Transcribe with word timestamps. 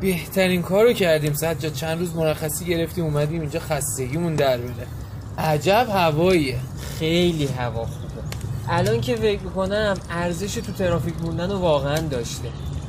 بهترین 0.00 0.62
کارو 0.62 0.92
کردیم. 0.92 1.34
سجاد 1.34 1.72
چند 1.72 1.98
روز 1.98 2.14
مرخصی 2.14 2.64
گرفتیم 2.64 3.04
اومدیم 3.04 3.40
اینجا 3.40 3.60
خستگیمون 3.60 4.34
در 4.34 4.56
بره. 4.56 4.86
عجب 5.38 5.86
هواییه. 5.92 6.58
خیلی 6.98 7.46
هوا 7.46 7.84
خوبه. 7.84 8.22
الان 8.68 9.00
که 9.00 9.16
فکر 9.16 9.42
می‌کنم 9.42 9.96
ارزش 10.10 10.54
تو 10.54 10.72
ترافیک 10.72 11.14
موندن 11.22 11.50
رو 11.50 11.58
واقعا 11.58 11.98
داشته. 11.98 12.48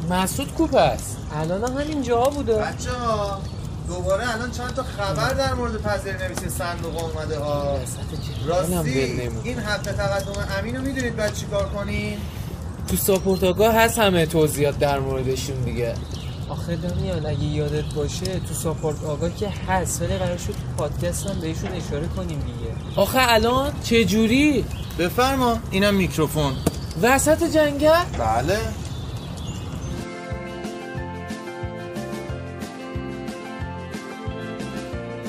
مسعود 0.10 0.54
کوپ 0.54 0.76
است. 0.76 1.18
الان 1.36 1.63
هم 1.63 1.78
همین 1.78 2.02
جا 2.02 2.21
بوده. 2.21 2.55
بچه 2.55 2.92
ها 2.92 3.41
دوباره 3.87 4.33
الان 4.35 4.51
چند 4.51 4.73
تا 4.75 4.83
خبر 4.83 5.33
در 5.33 5.53
مورد 5.53 5.81
پذیر 5.81 6.13
نویسی 6.17 6.49
صندوق 6.49 7.03
اومده 7.03 7.39
ها. 7.39 7.78
راستی 8.46 9.29
این 9.43 9.59
حق 9.59 9.81
تقدم 9.81 10.47
امین 10.59 10.75
رو 10.75 10.81
می‌دونید 10.81 11.17
باید 11.17 11.33
چیکار 11.33 11.69
کنین 11.69 12.17
تو 12.87 12.96
ساپورت 12.96 13.43
آگاه 13.43 13.75
هست 13.75 13.99
همه 13.99 14.25
توضیحات 14.25 14.79
در 14.79 14.99
موردشون 14.99 15.62
دیگه. 15.62 15.93
آخه 16.52 16.76
دانیال 16.76 17.26
اگه 17.26 17.44
یادت 17.44 17.94
باشه 17.95 18.40
تو 18.40 18.54
ساپورت 18.54 19.03
آگاه 19.03 19.35
که 19.35 19.49
هست 19.49 20.02
ولی 20.02 20.17
قرار 20.17 20.38
شد 20.38 20.48
تو 20.48 20.53
پادکست 20.77 21.27
هم 21.27 21.39
بهشون 21.39 21.71
اشاره 21.71 22.08
کنیم 22.08 22.39
دیگه. 22.39 23.02
آخه 23.02 23.20
الان 23.21 23.73
چه 23.84 24.05
جوری 24.05 24.66
بفرما 24.99 25.59
اینم 25.72 25.94
میکروفون. 25.95 26.53
وسط 27.02 27.44
جنگل؟ 27.44 28.03
بله. 28.20 28.59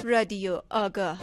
رادیو 0.05 0.61
آگاه. 0.71 1.17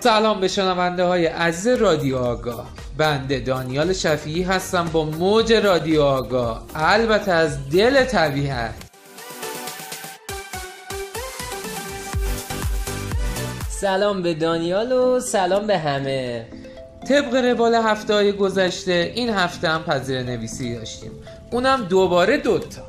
سلام 0.00 0.40
به 0.40 0.48
شنونده 0.48 1.04
های 1.04 1.26
عزیز 1.26 1.66
رادیو 1.66 2.16
آگاه. 2.16 2.83
بنده 2.98 3.40
دانیال 3.40 3.92
شفیعی 3.92 4.42
هستم 4.42 4.88
با 4.92 5.04
موج 5.04 5.52
رادیو 5.52 6.02
آگاه 6.02 6.64
البته 6.74 7.32
از 7.32 7.70
دل 7.70 8.04
طبیعت 8.04 8.74
سلام 13.68 14.22
به 14.22 14.34
دانیال 14.34 14.92
و 14.92 15.20
سلام 15.20 15.66
به 15.66 15.78
همه. 15.78 16.46
طبق 17.08 17.34
روال 17.34 17.74
هفته 17.74 18.14
های 18.14 18.32
گذشته 18.32 19.12
این 19.14 19.30
هفته 19.30 19.68
هم 19.68 19.82
پذیر 19.82 20.22
نویسی 20.22 20.74
داشتیم. 20.74 21.10
اونم 21.50 21.84
دوباره 21.84 22.38
دوتا 22.38 22.82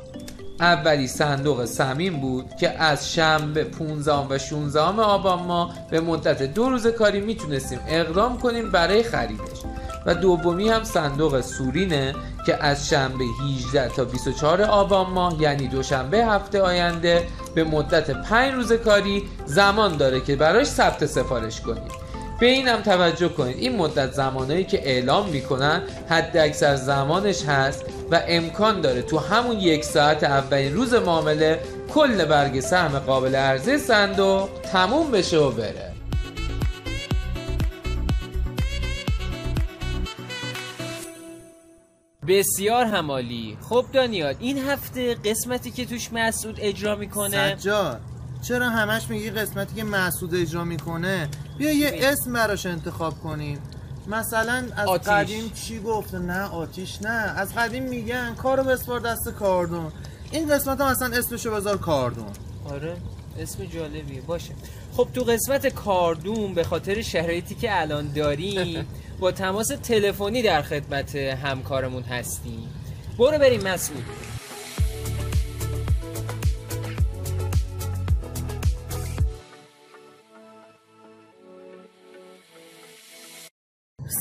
اولی 0.60 1.06
صندوق 1.06 1.64
سمین 1.64 2.20
بود 2.20 2.54
که 2.60 2.70
از 2.82 3.12
شنبه 3.12 3.64
15 3.64 4.12
و 4.12 4.38
16 4.38 4.80
آبان 4.80 5.42
ما 5.42 5.74
به 5.90 6.00
مدت 6.00 6.42
دو 6.42 6.68
روز 6.70 6.86
کاری 6.86 7.20
می‌تونستیم 7.20 7.80
اقدام 7.88 8.38
کنیم 8.38 8.70
برای 8.70 9.02
خریدش. 9.02 9.75
و 10.06 10.14
دومی 10.14 10.68
هم 10.68 10.84
صندوق 10.84 11.40
سورینه 11.40 12.14
که 12.46 12.64
از 12.64 12.88
شنبه 12.88 13.24
18 13.24 13.88
تا 13.88 14.04
24 14.04 14.62
آبان 14.62 15.10
ماه 15.10 15.42
یعنی 15.42 15.68
دوشنبه 15.68 16.24
هفته 16.24 16.60
آینده 16.60 17.26
به 17.54 17.64
مدت 17.64 18.10
5 18.10 18.54
روز 18.54 18.72
کاری 18.72 19.22
زمان 19.46 19.96
داره 19.96 20.20
که 20.20 20.36
براش 20.36 20.66
ثبت 20.66 21.06
سفارش 21.06 21.60
کنید 21.60 22.06
به 22.40 22.46
این 22.46 22.68
هم 22.68 22.82
توجه 22.82 23.28
کنید. 23.28 23.56
این 23.56 23.76
مدت 23.76 24.12
زمانهایی 24.12 24.64
که 24.64 24.88
اعلام 24.88 25.28
می‌کنن 25.28 25.82
حد 26.08 26.36
اکثر 26.36 26.76
زمانش 26.76 27.44
هست 27.44 27.84
و 28.10 28.22
امکان 28.28 28.80
داره 28.80 29.02
تو 29.02 29.18
همون 29.18 29.56
یک 29.60 29.84
ساعت 29.84 30.24
اولین 30.24 30.74
روز 30.74 30.94
معامله 30.94 31.60
کل 31.94 32.24
برگ 32.24 32.60
سهم 32.60 32.98
قابل 32.98 33.34
عرضه 33.34 33.78
صندوق 33.78 34.48
تموم 34.72 35.10
بشه 35.10 35.38
و 35.38 35.50
بره. 35.50 35.95
بسیار 42.28 42.84
همالی. 42.84 43.58
خب 43.68 43.86
دانیال 43.92 44.34
این 44.38 44.58
هفته 44.58 45.14
قسمتی 45.14 45.70
که 45.70 45.86
توش 45.86 46.12
مسعود 46.12 46.56
اجرا 46.60 46.96
می‌کنه؟ 46.96 47.56
سجاد 47.56 48.00
چرا 48.42 48.68
همش 48.68 49.10
میگی 49.10 49.30
قسمتی 49.30 49.74
که 49.74 49.84
مسعود 49.84 50.34
اجرا 50.34 50.64
می‌کنه؟ 50.64 51.28
بیا 51.58 51.72
یه 51.72 51.98
اسم 52.02 52.32
براش 52.32 52.66
انتخاب 52.66 53.20
کنیم. 53.20 53.58
مثلا 54.06 54.64
از 54.76 54.88
آتیش. 54.88 55.08
قدیم 55.08 55.50
چی 55.50 55.80
گفته؟ 55.80 56.18
نه 56.18 56.42
آتیش 56.42 57.02
نه. 57.02 57.08
از 57.10 57.54
قدیم 57.54 57.82
میگن 57.82 58.34
کارو 58.34 58.62
بسپار 58.64 59.00
دست 59.00 59.28
کاردون. 59.28 59.92
این 60.30 60.48
قسمت 60.48 60.80
هم 60.80 60.86
اصلا 60.86 61.16
اسمشو 61.16 61.54
بذار 61.54 61.78
کاردون. 61.78 62.32
آره. 62.70 62.96
اسم 63.40 63.64
جالبیه. 63.64 64.20
باشه. 64.20 64.54
خب 64.96 65.08
تو 65.14 65.22
قسمت 65.22 65.66
کاردوم 65.66 66.54
به 66.54 66.64
خاطر 66.64 67.02
شرایطی 67.02 67.54
که 67.54 67.80
الان 67.80 68.12
داریم 68.12 68.86
با 69.20 69.32
تماس 69.32 69.68
تلفنی 69.82 70.42
در 70.42 70.62
خدمت 70.62 71.16
همکارمون 71.16 72.02
هستیم. 72.02 72.68
برو 73.18 73.38
بریم 73.38 73.62
مسعود. 73.62 74.04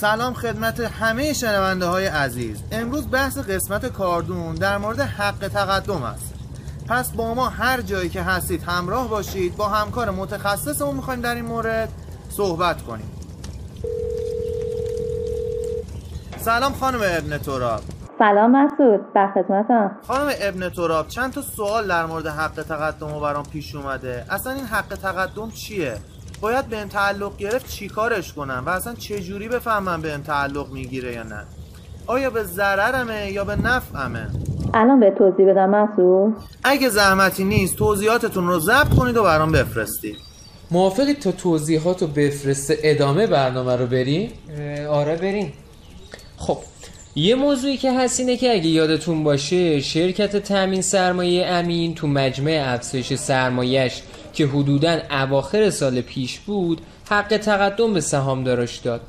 سلام 0.02 0.34
خدمت 0.34 0.80
همه 0.80 1.34
شنونده 1.34 1.86
های 1.86 2.06
عزیز. 2.06 2.64
امروز 2.72 3.12
بحث 3.12 3.38
قسمت 3.38 3.86
کاردون 3.86 4.56
در 4.56 4.78
مورد 4.78 5.00
حق 5.00 5.48
تقدم 5.48 6.04
است. 6.04 6.35
پس 6.90 7.12
با 7.12 7.34
ما 7.34 7.50
هر 7.50 7.82
جایی 7.82 8.10
که 8.10 8.22
هستید 8.22 8.64
همراه 8.64 9.10
باشید. 9.10 9.56
با 9.56 9.68
همکار 9.68 10.12
متخصصمون 10.12 10.96
می‌خوایم 10.96 11.22
در 11.22 11.36
این 11.36 11.46
مورد 11.46 11.90
صحبت 12.30 12.82
کنیم. 12.82 13.12
سلام 16.38 16.74
خانم 16.74 17.00
ابن 17.04 17.38
تراب. 17.38 17.82
سلام 18.20 18.52
مسعود. 18.52 19.14
در 19.16 19.32
خدمتم. 19.34 19.92
خانم 20.08 20.30
ابن 20.42 20.70
تراب 20.70 21.08
چند 21.08 21.34
تا 21.34 21.42
سوال 21.42 21.88
در 21.88 22.06
مورد 22.06 22.28
حق 22.28 22.64
تقدم 22.64 23.14
رو 23.14 23.20
برام 23.20 23.46
پیش 23.46 23.76
اومده. 23.76 24.26
اصلا 24.30 24.54
این 24.54 24.66
حق 24.66 24.96
تقدم 24.96 25.52
چیه؟ 25.52 25.98
باید 26.42 26.66
به 26.66 26.78
این 26.78 26.90
تعلق 26.90 27.38
گرفت 27.38 27.68
چی 27.70 27.88
کارش 27.88 28.34
کنم؟ 28.34 28.64
و 28.66 28.70
اصلا 28.70 28.94
چه 28.94 29.20
جوری 29.20 29.48
بفهمم 29.48 30.02
به 30.02 30.12
این 30.12 30.24
تعلق 30.24 30.72
می‌گیره 30.72 31.14
یا 31.14 31.24
نه؟ 31.24 31.46
آیا 32.08 32.30
به 32.30 32.44
ضررمه 32.44 33.32
یا 33.32 33.44
به 33.44 33.56
نفعمه؟ 33.56 34.28
الان 34.78 35.00
به 35.00 35.12
توضیح 35.18 35.52
بدم 35.52 35.70
مسعود 35.70 36.36
اگه 36.64 36.90
زحمتی 36.90 37.44
نیست 37.44 37.76
توضیحاتتون 37.76 38.48
رو 38.48 38.60
ضبط 38.60 38.96
کنید 38.98 39.18
و 39.18 39.24
برام 39.24 39.52
بفرستید 39.52 40.16
موافقی 40.72 41.14
تا 41.14 41.32
توضیحات 41.32 42.02
رو 42.02 42.08
بفرسته 42.08 42.78
ادامه 42.84 43.28
برنامه 43.28 43.76
رو 43.76 43.86
بریم؟ 43.86 44.32
آره 44.90 45.16
بریم. 45.16 45.54
خب 46.38 46.58
یه 47.16 47.36
موضوعی 47.36 47.78
که 47.78 48.00
هست 48.00 48.20
اینه 48.20 48.38
که 48.38 48.52
اگه 48.52 48.68
یادتون 48.68 49.24
باشه 49.24 49.82
شرکت 49.82 50.36
تامین 50.36 50.82
سرمایه 50.82 51.46
امین 51.46 51.96
تو 51.96 52.08
مجمع 52.08 52.64
افزایش 52.66 53.14
سرمایش 53.14 54.02
که 54.34 54.46
حدوداً 54.46 54.98
اواخر 55.12 55.70
سال 55.70 56.02
پیش 56.02 56.40
بود 56.40 56.82
حق 57.10 57.38
تقدم 57.38 57.94
به 57.94 58.02
سهامداراش 58.02 58.78
داد. 58.78 59.02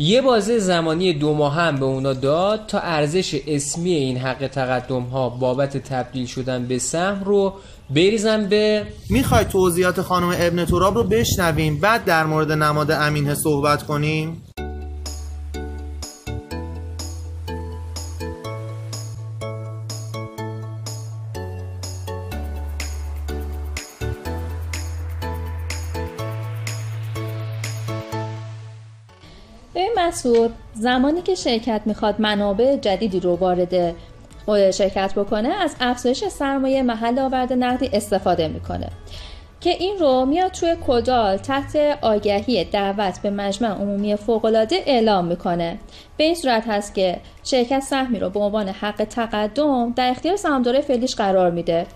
یه 0.00 0.22
بازه 0.22 0.58
زمانی 0.58 1.12
دو 1.12 1.34
ماه 1.34 1.54
هم 1.54 1.76
به 1.76 1.84
اونا 1.84 2.12
داد 2.12 2.66
تا 2.66 2.78
ارزش 2.78 3.40
اسمی 3.46 3.92
این 3.92 4.16
حق 4.16 4.46
تقدم 4.46 5.02
ها 5.02 5.28
بابت 5.28 5.76
تبدیل 5.76 6.26
شدن 6.26 6.66
به 6.66 6.78
سهم 6.78 7.24
رو 7.24 7.54
بریزن 7.90 8.48
به 8.48 8.86
می‌خوای 9.10 9.44
توضیحات 9.44 10.02
خانم 10.02 10.34
ابن 10.38 10.64
تراب 10.64 10.94
رو 10.94 11.04
بشنویم 11.04 11.80
بعد 11.80 12.04
در 12.04 12.26
مورد 12.26 12.52
نماد 12.52 12.90
امینه 12.90 13.34
صحبت 13.34 13.82
کنیم؟ 13.82 14.42
مسعود 30.00 30.54
زمانی 30.74 31.22
که 31.22 31.34
شرکت 31.34 31.80
می‌خواد 31.84 32.20
منابع 32.20 32.76
جدیدی 32.76 33.20
رو 33.20 33.36
وارد 33.36 33.94
شرکت 34.70 35.14
بکنه 35.14 35.48
از 35.48 35.76
افزایش 35.80 36.24
سرمایه 36.24 36.82
محل 36.82 37.18
آورد 37.18 37.52
نقدی 37.52 37.90
استفاده 37.92 38.48
می‌کنه. 38.48 38.88
که 39.60 39.70
این 39.70 39.98
رو 39.98 40.24
میاد 40.24 40.50
توی 40.50 40.76
کدال 40.86 41.36
تحت 41.36 41.76
آگهی 42.02 42.64
دعوت 42.64 43.22
به 43.22 43.30
مجمع 43.30 43.68
عمومی 43.68 44.16
فوقالعاده 44.16 44.82
اعلام 44.86 45.24
می‌کنه. 45.24 45.78
به 46.16 46.24
این 46.24 46.34
صورت 46.34 46.68
هست 46.68 46.94
که 46.94 47.20
شرکت 47.44 47.80
سهمی 47.80 48.18
رو 48.18 48.30
به 48.30 48.40
عنوان 48.40 48.68
حق 48.68 49.04
تقدم 49.04 49.92
در 49.92 50.10
اختیار 50.10 50.36
سهامدار 50.36 50.80
فعلیش 50.80 51.14
قرار 51.14 51.50
میده. 51.50 51.86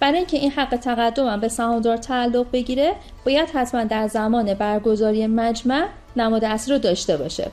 برای 0.00 0.18
اینکه 0.18 0.36
این 0.36 0.50
حق 0.50 0.76
تقدم 0.76 1.28
هم 1.28 1.40
به 1.40 1.48
سهامدار 1.48 1.96
تعلق 1.96 2.46
بگیره 2.52 2.92
باید 3.26 3.50
حتما 3.50 3.84
در 3.84 4.08
زمان 4.08 4.54
برگزاری 4.54 5.26
مجمع 5.26 5.86
نماد 6.20 6.44
اصلی 6.44 6.74
رو 6.74 6.78
داشته 6.80 7.16
باشه. 7.16 7.50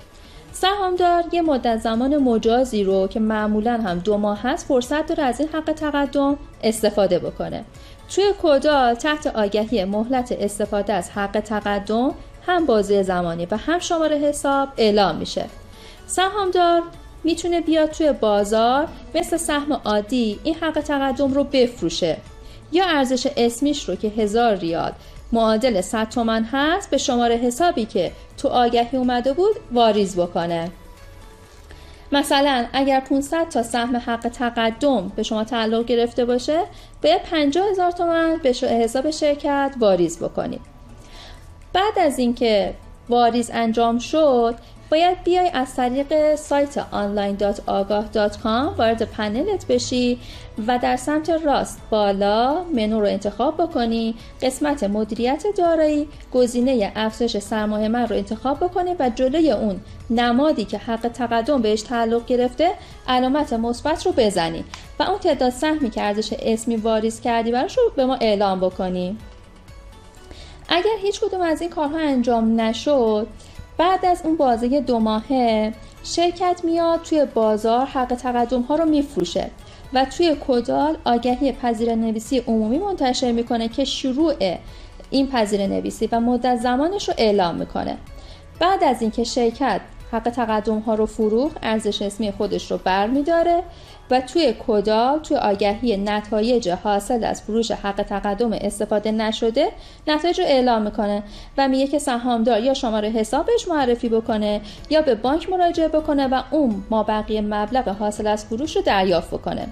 سهامدار 0.52 1.24
یه 1.32 1.42
مدت 1.42 1.78
زمان 1.78 2.18
مجازی 2.18 2.84
رو 2.84 3.08
که 3.08 3.20
معمولا 3.20 3.74
هم 3.74 4.00
دو 4.00 4.18
ماه 4.18 4.42
هست 4.42 4.66
فرصت 4.66 5.08
داره 5.08 5.24
از 5.24 5.40
این 5.40 5.50
حق 5.50 5.72
تقدم 5.72 6.38
استفاده 6.64 7.20
بکنه. 7.20 7.64
توی 8.16 8.24
کدال 8.44 8.94
تحت 8.94 9.28
آگهی 9.28 9.84
مهلت 9.86 10.32
استفاده 10.32 10.94
از 10.94 11.10
حق 11.10 11.40
تقدم 11.40 12.14
هم 12.48 12.66
بازه 12.66 13.04
زمانی 13.04 13.48
و 13.52 13.58
هم 13.58 13.80
شماره 13.80 14.18
حساب 14.18 14.70
اعلام 14.78 15.16
میشه. 15.16 15.46
سهامدار 16.08 16.82
می‌تونه 17.24 17.62
بیاد 17.62 17.90
توی 17.90 18.12
بازار 18.12 18.88
مثل 19.16 19.38
سهم 19.38 19.74
عادی 19.74 20.40
این 20.44 20.56
حق 20.56 20.80
تقدم 20.82 21.34
رو 21.34 21.44
بفروشه 21.44 22.18
یا 22.72 22.86
ارزش 22.86 23.28
اسمیش 23.38 23.90
رو 23.90 23.96
که 23.96 24.08
هزار 24.08 24.56
ریال 24.56 24.92
معادل 25.32 25.82
100 25.82 26.10
تومن 26.10 26.44
هست 26.44 26.90
به 26.90 26.98
شماره 26.98 27.36
حسابی 27.36 27.86
که 27.86 28.12
تو 28.38 28.48
آگهی 28.48 28.98
اومده 28.98 29.34
بود 29.34 29.56
واریز 29.72 30.16
بکنه. 30.16 30.72
مثلا 32.12 32.66
اگر 32.74 33.00
500 33.00 33.50
تا 33.50 33.64
سهم 33.64 33.96
حق 33.96 34.30
تقدم 34.30 35.12
به 35.16 35.24
شما 35.24 35.44
تعلق 35.44 35.86
گرفته 35.86 36.26
باشه 36.26 36.60
به 37.02 37.22
50 37.32 37.68
هزار 37.72 37.92
تومن 37.92 38.40
به 38.44 38.50
حساب 38.50 39.12
شرکت 39.12 39.76
واریز 39.80 40.20
بکنید. 40.20 40.62
بعد 41.74 42.00
از 42.00 42.20
اینکه 42.20 42.74
واریز 43.10 43.52
انجام 43.54 44.00
شد 44.00 44.56
باید 44.90 45.24
بیای 45.24 45.50
از 45.50 45.76
طریق 45.76 46.36
سایت 46.36 46.80
online.agah.com 46.80 48.78
وارد 48.78 49.04
پنلت 49.04 49.68
بشی 49.68 50.20
و 50.68 50.80
در 50.80 50.96
سمت 50.96 51.30
راست 51.30 51.82
بالا 51.90 52.64
منو 52.64 53.00
رو 53.00 53.08
انتخاب 53.08 53.58
بکنی 53.58 54.16
قسمت 54.42 54.84
مدیریت 54.84 55.44
دارایی 55.58 56.08
گزینه 56.34 56.92
افزایش 56.96 57.38
سرمایه 57.38 57.88
من 57.88 58.08
رو 58.08 58.16
انتخاب 58.16 58.58
بکنی 58.60 58.96
و 59.00 59.12
جلوی 59.16 59.52
اون 59.52 59.80
نمادی 60.10 60.66
که 60.66 60.78
حق 60.78 61.08
تقدم 61.08 61.62
بهش 61.62 61.82
تعلق 61.82 62.26
گرفته 62.26 62.72
علامت 63.08 63.54
مثبت 63.54 64.06
رو 64.06 64.12
بزنی 64.18 64.64
و 65.00 65.04
اون 65.04 65.20
تعداد 65.20 65.50
سهمی 65.50 65.90
که 65.90 66.04
ارزش 66.04 66.34
اسمی 66.40 66.76
واریز 66.76 67.22
کردی 67.22 67.52
براش 67.52 67.78
رو 67.78 67.84
به 67.96 68.06
ما 68.06 68.16
اعلام 68.16 68.60
بکنی. 68.60 69.18
اگر 70.70 70.98
هیچ 71.02 71.22
کدوم 71.22 71.42
از 71.42 71.62
این 71.62 71.70
کارها 71.70 71.98
انجام 72.00 72.62
نشد 72.62 73.28
بعد 73.78 74.06
از 74.06 74.22
اون 74.24 74.38
بازه 74.38 74.80
دو 74.80 75.00
ماهه 75.00 75.74
شرکت 76.04 76.62
میاد 76.64 77.02
توی 77.02 77.26
بازار 77.26 77.86
حق 77.86 78.16
تقدم 78.16 78.62
ها 78.62 78.76
رو 78.76 78.86
میفروشه. 78.86 79.50
و 79.94 80.06
توی 80.06 80.36
کدال 80.48 80.98
آگهی 81.06 81.52
پذیر 81.52 81.96
نویسی 81.96 82.38
عمومی 82.38 82.78
منتشر 82.78 83.32
می‌کنه 83.32 83.68
که 83.68 83.86
شروع 83.86 84.34
این 85.10 85.28
پذیر 85.28 85.68
نویسی 85.68 86.10
و 86.12 86.20
مدت 86.20 86.56
زمانش 86.56 87.10
رو 87.10 87.16
اعلام 87.18 87.56
می‌کنه. 87.56 87.98
بعد 88.60 88.84
از 88.84 89.02
اینکه 89.02 89.24
شرکت 89.24 89.82
حق 90.12 90.30
تقدم 90.30 90.80
ها 90.80 90.96
رو 90.96 91.06
فروخت 91.06 91.58
ارزش 91.64 92.02
اسمی 92.02 92.32
خودش 92.32 92.72
رو 92.72 92.78
بر 92.78 93.08
میداره 93.08 93.64
و 94.12 94.22
توی 94.22 94.54
کدا 94.68 95.20
توی 95.24 95.38
آگهی 95.38 95.98
نتایج 95.98 96.70
حاصل 96.70 97.24
از 97.24 97.42
فروش 97.42 97.72
حق 97.72 98.04
تقدم 98.04 98.54
استفاده 98.54 99.12
نشده 99.12 99.72
نتایج 100.08 100.40
رو 100.40 100.46
اعلام 100.46 100.82
می‌کنه 100.82 101.24
و 101.58 101.68
میگه 101.68 101.88
که 101.88 102.00
سهامدار 102.00 102.60
یا 102.60 102.74
شماره 102.74 103.10
حسابش 103.10 103.68
معرفی 103.68 104.10
بکنه 104.10 104.62
یا 104.90 105.02
به 105.02 105.16
بانک 105.16 105.50
مراجعه 105.50 105.88
بکنه 105.88 106.28
و 106.28 106.42
اون 106.52 106.84
ما 106.90 107.04
بقیه 107.04 107.42
مبلغ 107.42 107.88
حاصل 107.88 108.28
از 108.28 108.46
فروش 108.46 108.76
رو 108.76 108.82
دریافت 108.82 109.32
بکنه. 109.32 109.68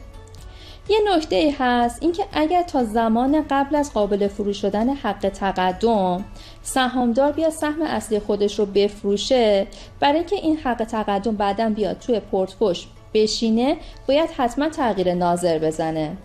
یه 0.90 0.98
نکته 1.16 1.56
هست 1.60 2.04
اینکه 2.04 2.26
اگر 2.34 2.64
تا 2.64 2.84
زمان 2.84 3.46
قبل 3.50 3.76
از 3.76 3.94
قابل 3.94 4.28
فروش 4.28 4.62
شدن 4.62 4.90
حق 4.90 5.30
تقدم 5.30 6.26
سهامدار 6.62 7.32
بیاد 7.32 7.50
سهم 7.52 7.82
اصلی 7.82 8.20
خودش 8.20 8.60
رو 8.60 8.66
بفروشه 8.66 9.68
برای 10.00 10.18
اینکه 10.18 10.36
این 10.36 10.58
حق 10.58 10.84
تقدم 10.84 11.36
بعدا 11.36 11.70
بیاد 11.70 12.00
توی 12.00 12.20
پورتفوش 12.20 12.88
بشینه 13.14 13.78
باید 14.08 14.30
حتما 14.30 14.70
تغییر 14.70 15.14
ناظر 15.14 15.60
بزنه. 15.60 16.18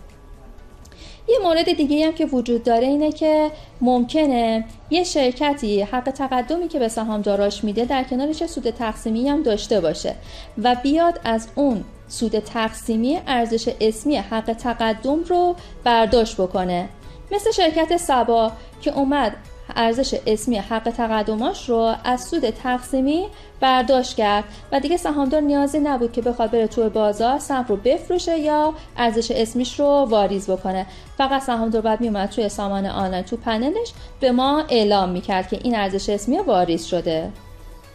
یه 1.29 1.39
مورد 1.43 1.73
دیگه 1.73 2.07
هم 2.07 2.13
که 2.13 2.27
وجود 2.27 2.63
داره 2.63 2.87
اینه 2.87 3.13
که 3.13 3.51
ممکنه 3.81 4.65
یه 4.91 5.05
شرکتی 5.05 5.83
حق 5.83 6.11
تقدمی 6.11 6.69
که 6.69 6.79
به 6.79 6.89
سهامداراش 6.89 7.65
میده 7.65 7.85
در 7.85 8.05
کنارش 8.05 8.47
سود 8.47 8.71
تقسیمی 8.71 9.29
هم 9.29 9.43
داشته 9.43 9.81
باشه 9.81 10.15
و 10.63 10.77
بیاد 10.83 11.21
از 11.25 11.49
اون 11.55 11.85
سود 12.09 12.39
تقسیمی 12.39 13.21
ارزش 13.27 13.69
اسمی 13.81 14.17
حق 14.17 14.53
تقدم 14.53 15.25
رو 15.25 15.57
برداشت 15.85 16.41
بکنه. 16.41 16.89
مثل 17.33 17.51
شرکت 17.51 17.97
سبا 17.97 18.53
که 18.81 18.93
اومد 18.99 19.37
ارزش 19.77 20.21
اسمی 20.27 20.59
حق 20.59 20.91
تقدماش 20.91 21.69
رو 21.69 21.95
از 22.05 22.25
سود 22.25 22.51
تقسیمی 22.51 23.27
برداشت 23.61 24.17
کرد 24.17 24.45
و 24.73 24.81
دیگه 24.81 24.97
سهامدار 24.97 25.41
نیازی 25.41 25.79
نبود 25.79 26.13
که 26.13 26.23
بخواد 26.23 26.51
بره 26.51 26.67
تو 26.67 26.91
بازار 26.91 27.39
سهم 27.39 27.65
رو 27.69 27.77
بفروشه 27.77 28.39
یا 28.39 28.75
ارزش 28.97 29.31
اسمیش 29.31 29.81
رو 29.81 29.87
واریز 29.87 30.51
بکنه. 30.51 30.87
فقط 31.19 31.43
سهامدار 31.43 31.83
بعد 31.83 32.01
میومد 32.01 32.29
توی 32.29 32.49
سامان 32.49 32.87
آنلاین 32.87 33.25
تو 33.25 33.37
پنلش 33.37 33.93
به 34.21 34.33
ما 34.33 34.65
اعلام 34.69 35.09
می‌کرد 35.09 35.49
که 35.49 35.59
این 35.65 35.75
ارزش 35.77 36.09
اسمی 36.09 36.39
واریز 36.39 36.85
شده. 36.85 37.31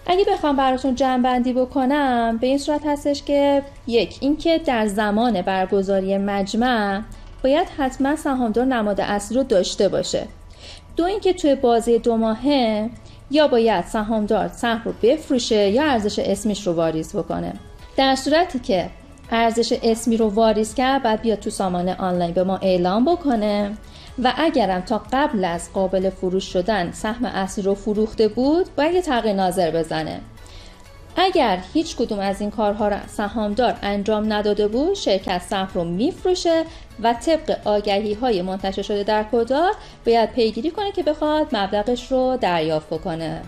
اگه 0.06 0.26
بخوام 0.26 0.56
براتون 0.56 0.96
جمع 0.96 1.24
بندی 1.24 1.54
بکنم 1.54 2.38
به 2.42 2.48
این 2.48 2.58
صورت 2.58 2.82
هستش 2.86 3.24
که 3.24 3.64
یک 3.88 4.18
اینکه 4.22 4.58
در 4.58 4.88
زمان 4.88 5.42
برگزاری 5.42 6.18
مجمع 6.18 7.02
باید 7.44 7.68
حتما 7.78 8.16
سهامدار 8.16 8.66
نماد 8.66 9.02
اصلی 9.02 9.38
رو 9.38 9.44
داشته 9.44 9.90
باشه. 9.90 10.28
دو 10.96 11.04
اینکه 11.04 11.34
توی 11.34 11.56
بازی 11.56 12.00
دو 12.00 12.18
ماهه 12.18 12.90
یا 13.32 13.48
باید 13.48 13.86
سهامدار 13.86 14.48
سهم 14.48 14.82
رو 14.86 14.94
بفروشه 15.02 15.70
یا 15.70 15.84
ارزش 15.84 16.20
اسمیش 16.20 16.68
رو 16.68 16.74
واریز 16.74 17.16
بکنه. 17.16 17.54
در 17.98 18.16
صورتی 18.16 18.60
که 18.60 18.90
ارزش 19.34 19.80
اسمی 19.84 20.18
رو 20.18 20.30
واریز 20.30 20.74
کرد 20.74 21.04
بعد 21.04 21.22
بیاد 21.22 21.40
تو 21.40 21.50
سامان 21.50 21.90
آنلاین 21.90 22.34
به 22.34 22.44
ما 22.44 22.58
اعلام 22.58 23.06
بکنه. 23.06 23.78
و 24.24 24.34
اگرم 24.38 24.82
تا 24.82 25.02
قبل 25.14 25.46
از 25.46 25.74
قابل 25.74 26.10
فروش 26.10 26.44
شدن 26.54 26.92
سهم 26.92 27.26
اصلی 27.26 27.64
رو 27.64 27.76
فروخته 27.76 28.28
بود 28.28 28.76
باید 28.76 28.94
یه 28.94 29.02
تغییر 29.02 29.36
ناظر 29.36 29.72
بزنه. 29.72 30.20
اگر 31.16 31.60
هیچ 31.74 31.96
کدوم 31.96 32.20
از 32.20 32.42
این 32.42 32.52
کارها 32.52 32.88
را 32.88 32.98
سهامدار 33.08 33.76
انجام 33.82 34.34
نداده 34.34 34.68
بود 34.68 34.94
شرکت 34.94 35.42
سهم 35.42 35.70
رو 35.74 35.84
میفروشه 35.84 36.64
و 37.04 37.14
طبق 37.14 37.58
آگهی 37.66 38.14
های 38.14 38.42
منتشر 38.42 38.82
شده 38.82 39.04
در 39.04 39.26
کدار 39.32 39.72
باید 40.06 40.32
پیگیری 40.32 40.72
کنه 40.72 40.92
که 40.92 41.04
بخواد 41.04 41.56
مبلغش 41.56 42.12
رو 42.12 42.38
دریافت 42.42 43.02
کنه 43.02 43.42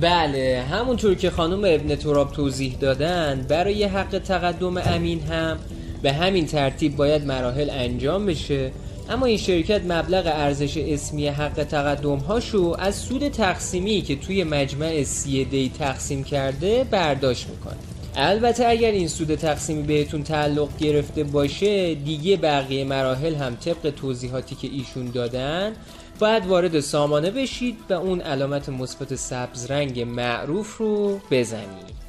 بله 0.00 0.64
همونطور 0.70 1.14
که 1.14 1.30
خانم 1.30 1.64
ابن 1.64 1.94
تراب 1.94 2.32
توضیح 2.32 2.76
دادن 2.80 3.46
برای 3.48 3.84
حق 3.84 4.18
تقدم 4.18 4.76
امین 4.76 5.20
هم 5.20 5.58
به 6.02 6.12
همین 6.12 6.46
ترتیب 6.46 6.96
باید 6.96 7.26
مراحل 7.26 7.70
انجام 7.70 8.26
بشه. 8.26 8.70
اما 9.10 9.26
این 9.26 9.38
شرکت 9.38 9.80
مبلغ 9.84 10.26
ارزش 10.26 10.76
اسمی 10.76 11.28
حق 11.28 11.64
تقدم 11.64 12.16
هاشو 12.16 12.76
از 12.78 12.94
سود 12.94 13.28
تقسیمی 13.28 14.02
که 14.02 14.16
توی 14.16 14.44
مجمع 14.44 15.02
سی 15.02 15.44
دی 15.44 15.72
تقسیم 15.78 16.24
کرده 16.24 16.84
برداشت 16.84 17.48
می‌کنه. 17.48 17.76
البته 18.22 18.66
اگر 18.66 18.90
این 18.90 19.08
سود 19.08 19.34
تقسیمی 19.34 19.82
بهتون 19.82 20.22
تعلق 20.22 20.68
گرفته 20.78 21.24
باشه 21.24 21.94
دیگه 21.94 22.36
بقیه 22.36 22.84
مراحل 22.84 23.34
هم 23.34 23.56
طبق 23.56 23.90
توضیحاتی 23.90 24.54
که 24.54 24.68
ایشون 24.68 25.10
دادن 25.10 25.72
باید 26.18 26.46
وارد 26.46 26.80
سامانه 26.80 27.30
بشید 27.30 27.78
و 27.90 27.92
اون 27.92 28.20
علامت 28.20 28.68
مثبت 28.68 29.14
سبز 29.14 29.70
رنگ 29.70 30.00
معروف 30.00 30.76
رو 30.76 31.20
بزنید. 31.30 32.00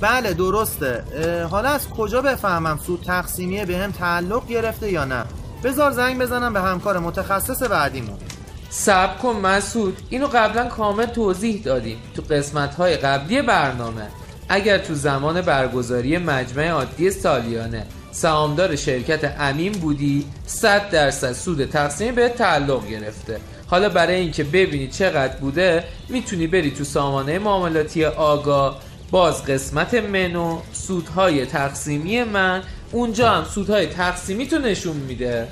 بله 0.00 0.32
درسته. 0.32 1.04
حالا 1.50 1.68
از 1.68 1.88
کجا 1.88 2.22
بفهمم 2.22 2.78
سود 2.86 3.02
تقسیمیه 3.02 3.66
به 3.66 3.76
هم 3.76 3.90
تعلق 3.90 4.48
گرفته 4.48 4.92
یا 4.92 5.04
نه؟ 5.04 5.24
بذار 5.64 5.90
زنگ 5.90 6.18
بزنم 6.18 6.52
به 6.52 6.60
همکار 6.60 6.98
متخصص 6.98 7.62
بعدیمون. 7.62 8.18
سب 8.70 9.18
کن 9.18 9.36
مسعود. 9.36 9.96
اینو 10.10 10.26
قبلا 10.26 10.64
کامل 10.64 11.06
توضیح 11.06 11.62
دادیم. 11.62 11.98
تو 12.14 12.22
قسمت 12.22 12.74
های 12.74 12.96
قبلی 12.96 13.42
برنامه. 13.42 14.06
اگر 14.48 14.78
تو 14.78 14.94
زمان 14.94 15.40
برگزاری 15.40 16.18
مجمع 16.18 16.68
عادی 16.68 17.10
سالیانه 17.10 17.86
سهامدار 18.10 18.76
شرکت 18.76 19.34
امین 19.40 19.72
بودی 19.72 20.24
100 20.46 20.90
درصد 20.90 21.32
سود 21.32 21.64
تقسیمی 21.64 22.12
به 22.12 22.28
تعلق 22.28 22.88
گرفته. 22.88 23.40
حالا 23.66 23.88
برای 23.88 24.16
اینکه 24.16 24.44
ببینی 24.44 24.88
چقدر 24.88 25.36
بوده 25.36 25.84
می‌تونی 26.08 26.46
بری 26.46 26.70
تو 26.70 26.84
سامانه 26.84 27.38
معاملاتی 27.38 28.04
آگاه 28.04 28.80
باز 29.10 29.44
قسمت 29.44 29.94
منو 29.94 30.58
سودهای 30.72 31.46
تقسیمی 31.46 32.22
من 32.22 32.62
اونجا 32.92 33.30
هم 33.30 33.44
سودهای 33.44 33.86
تقسیمی 33.86 34.46
تو 34.46 34.58
نشون 34.58 34.96
میده. 34.96 35.48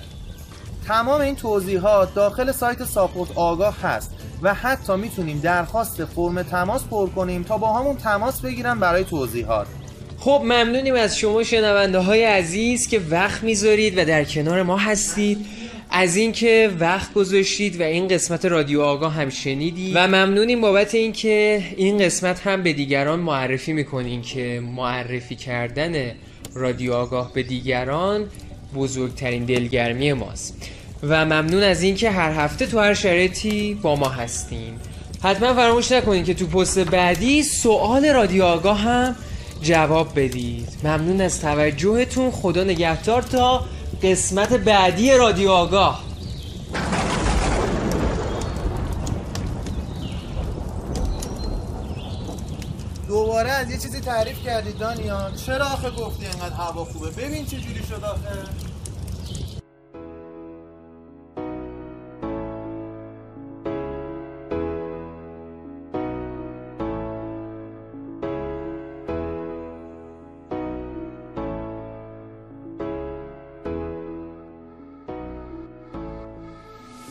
تمام 0.86 1.20
این 1.20 1.36
توضیحات 1.36 2.14
داخل 2.14 2.52
سایت 2.52 2.84
ساپورت 2.84 3.30
آگاه 3.34 3.80
هست 3.80 4.10
و 4.42 4.54
حتی 4.54 4.96
می‌تونیم 4.96 5.40
درخواست 5.40 6.04
فرم 6.04 6.42
تماس 6.42 6.84
پر 6.84 7.08
کنیم 7.08 7.42
تا 7.42 7.58
با 7.58 7.72
همون 7.72 7.96
تماس 7.96 8.40
بگیرن 8.40 8.80
برای 8.80 9.04
توضیحات. 9.04 9.66
خب 10.18 10.40
ممنونیم 10.44 10.94
از 10.94 11.18
شما 11.18 11.42
شنونده 11.42 11.98
های 11.98 12.24
عزیز 12.24 12.88
که 12.88 13.00
وقت 13.10 13.42
می‌ذارید 13.42 13.98
و 13.98 14.04
در 14.04 14.24
کنار 14.24 14.62
ما 14.62 14.76
هستید. 14.76 15.46
از 15.90 16.16
اینکه 16.16 16.70
وقت 16.80 17.12
گذاشتید 17.14 17.80
و 17.80 17.82
این 17.82 18.08
قسمت 18.08 18.44
رادیو 18.44 18.80
آگاه 18.80 19.12
هم 19.12 19.30
شنیدید. 19.30 19.96
و 19.96 20.06
ممنونیم 20.06 20.60
بابت 20.60 20.94
اینکه 20.94 21.62
این 21.76 21.98
قسمت 21.98 22.46
هم 22.46 22.62
به 22.62 22.72
دیگران 22.72 23.18
معرفی 23.20 23.72
می‌کنین 23.72 24.22
که 24.22 24.62
معرفی 24.76 25.36
کردن 25.36 26.12
رادیو 26.54 26.92
آگاه 26.92 27.32
به 27.32 27.42
دیگران 27.42 28.24
بزرگترین 28.74 29.44
دلگرمی 29.44 30.12
ماست. 30.12 30.70
و 31.02 31.24
ممنون 31.24 31.62
از 31.62 31.82
اینکه 31.82 32.10
هر 32.10 32.32
هفته 32.32 32.66
تو 32.66 32.80
هر 32.80 32.94
شرایطی 32.94 33.74
با 33.74 33.96
ما 33.96 34.08
هستین. 34.08 34.74
حتما 35.22 35.54
فراموش 35.54 35.92
نکنید 35.92 36.24
که 36.24 36.34
تو 36.34 36.46
پست 36.46 36.78
بعدی 36.78 37.42
سوال 37.42 38.06
رادیو 38.06 38.44
آگاه 38.44 38.78
هم 38.78 39.16
جواب 39.62 40.20
بدید. 40.20 40.68
ممنون 40.84 41.20
از 41.20 41.40
توجهتون. 41.40 42.30
خدا 42.30 42.64
نگهدار 42.64 43.22
تا 43.22 43.64
قسمت 44.02 44.52
بعدی 44.52 45.10
رادیو 45.10 45.50
آگاه. 45.50 46.02
دوباره 53.08 53.50
از 53.50 53.70
یه 53.70 53.78
چیزی 53.78 54.00
تعریف 54.00 54.44
کردی 54.44 54.72
دانیال. 54.72 55.34
چرا 55.46 55.66
آخه 55.66 55.90
گفتی 55.90 56.26
انقدر 56.26 56.54
هوا 56.56 56.84
خوبه؟ 56.84 57.10
ببین 57.10 57.46
چه 57.46 57.56
جوری 57.56 57.82
شد 57.88 58.04
آخه. 58.04 58.38